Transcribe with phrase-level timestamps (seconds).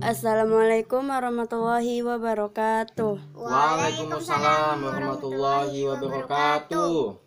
[0.00, 3.36] Assalamualaikum warahmatullahi wabarakatuh.
[3.36, 7.20] Waalaikumsalam warahmatullahi wabarakatuh.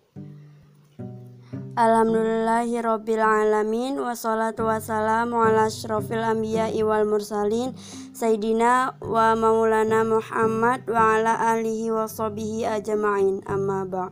[1.78, 7.78] Alhamdulillahi rabbil alamin wassalatu wassalamu ala asyrafil anbiya'i wal mursalin
[8.18, 14.10] Sayyidina wa maulana Muhammad wa ala alihi wa ajma'in amma ba'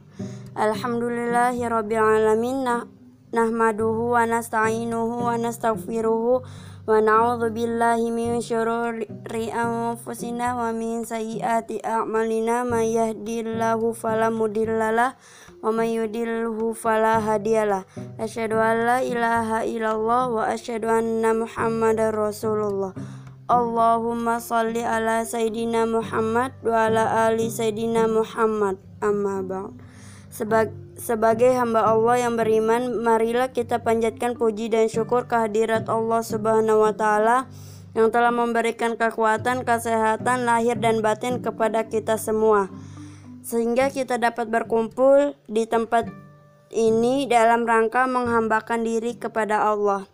[0.53, 2.85] Alhamdulillahi rabbil alamin nah,
[3.32, 6.42] nahmaduhu wa nasta'inuhu wa nastaghfiruhu
[6.86, 9.02] ونعوذ بالله من شرور
[9.34, 15.18] أنفسنا ومن سيئات أعمالنا من يهدي الله فلا مضل له
[15.66, 17.82] ومن يضلله فلا هادي له
[18.22, 22.92] أشهد أن لا إله إلا الله وأشهد أن محمدا رسول الله
[23.50, 29.42] اللهم صل على سيدنا محمد وعلى آل سيدنا محمد أما
[30.31, 36.87] Seba sebagai hamba Allah yang beriman, marilah kita panjatkan puji dan syukur kehadirat Allah Subhanahu
[36.87, 37.51] wa taala
[37.91, 42.71] yang telah memberikan kekuatan, kesehatan lahir dan batin kepada kita semua.
[43.43, 46.07] Sehingga kita dapat berkumpul di tempat
[46.71, 50.07] ini dalam rangka menghambakan diri kepada Allah.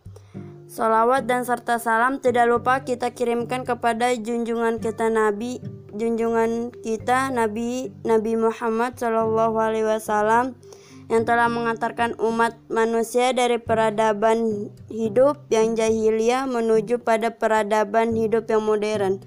[0.68, 5.64] Salawat dan serta salam tidak lupa kita kirimkan kepada junjungan kita Nabi,
[5.96, 10.60] junjungan kita Nabi Nabi Muhammad Wasallam
[11.08, 18.68] yang telah mengantarkan umat manusia dari peradaban hidup yang jahiliyah menuju pada peradaban hidup yang
[18.68, 19.24] modern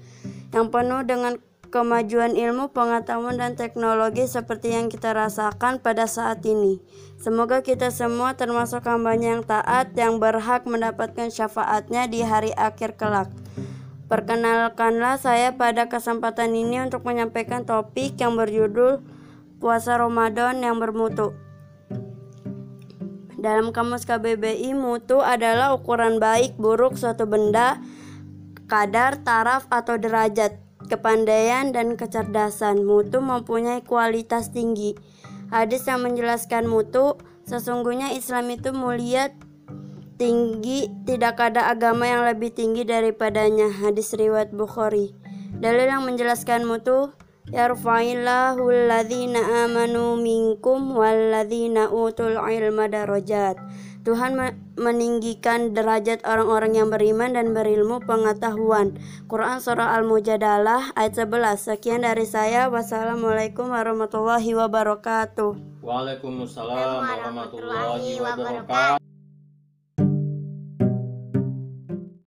[0.53, 1.41] yang penuh dengan
[1.71, 6.83] kemajuan ilmu, pengetahuan, dan teknologi seperti yang kita rasakan pada saat ini.
[7.17, 13.31] Semoga kita semua termasuk hambanya yang taat yang berhak mendapatkan syafaatnya di hari akhir kelak.
[14.11, 18.99] Perkenalkanlah saya pada kesempatan ini untuk menyampaikan topik yang berjudul
[19.63, 21.31] Puasa Ramadan yang bermutu.
[23.41, 27.81] Dalam kamus KBBI, mutu adalah ukuran baik buruk suatu benda,
[28.69, 32.87] kadar, taraf, atau derajat, kepandaian, dan kecerdasan.
[32.87, 34.97] Mutu mempunyai kualitas tinggi.
[35.51, 39.35] Hadis yang menjelaskan mutu, sesungguhnya Islam itu mulia
[40.15, 43.67] tinggi, tidak ada agama yang lebih tinggi daripadanya.
[43.67, 45.11] Hadis riwayat Bukhari.
[45.57, 47.11] Dalil yang menjelaskan mutu
[47.51, 53.57] yarfa'illahu alladhina amanu minkum walladhina utul ilma darajat.
[54.01, 54.33] Tuhan
[54.81, 58.97] meninggikan derajat orang-orang yang beriman dan berilmu pengetahuan.
[59.29, 61.69] Quran Surah Al-Mujadalah ayat 11.
[61.69, 62.73] Sekian dari saya.
[62.73, 65.85] Wassalamualaikum warahmatullahi wabarakatuh.
[65.85, 69.10] Waalaikumsalam warahmatullahi wabarakatuh.